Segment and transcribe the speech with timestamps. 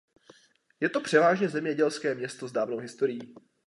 [0.79, 3.35] Je to převážně zemědělské město s dávnou historií.